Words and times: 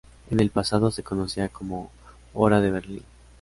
En 0.31 0.39
el 0.39 0.49
pasado 0.49 0.89
se 0.89 1.03
conocía 1.03 1.47
como 1.49 1.91
"hora 2.33 2.59
de 2.59 2.71
Berlín". 2.71 3.03